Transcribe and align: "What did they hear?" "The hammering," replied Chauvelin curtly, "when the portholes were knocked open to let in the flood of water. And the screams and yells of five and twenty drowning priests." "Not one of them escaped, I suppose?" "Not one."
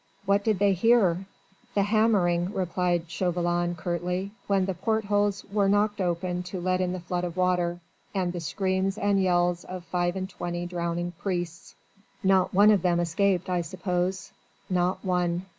"What 0.25 0.43
did 0.43 0.57
they 0.57 0.73
hear?" 0.73 1.27
"The 1.75 1.83
hammering," 1.83 2.53
replied 2.53 3.03
Chauvelin 3.07 3.75
curtly, 3.75 4.31
"when 4.47 4.65
the 4.65 4.73
portholes 4.73 5.45
were 5.53 5.69
knocked 5.69 6.01
open 6.01 6.41
to 6.49 6.59
let 6.59 6.81
in 6.81 6.91
the 6.91 6.99
flood 6.99 7.23
of 7.23 7.37
water. 7.37 7.79
And 8.15 8.33
the 8.33 8.39
screams 8.39 8.97
and 8.97 9.21
yells 9.21 9.63
of 9.63 9.83
five 9.83 10.15
and 10.15 10.27
twenty 10.27 10.65
drowning 10.65 11.11
priests." 11.19 11.75
"Not 12.23 12.51
one 12.51 12.71
of 12.71 12.81
them 12.81 12.99
escaped, 12.99 13.47
I 13.47 13.61
suppose?" 13.61 14.31
"Not 14.71 15.05
one." 15.05 15.45